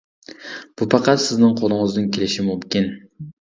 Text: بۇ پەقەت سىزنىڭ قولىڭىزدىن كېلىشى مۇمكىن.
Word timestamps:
بۇ 0.81 0.87
پەقەت 0.93 1.21
سىزنىڭ 1.27 1.53
قولىڭىزدىن 1.61 2.09
كېلىشى 2.19 2.49
مۇمكىن. 2.51 2.91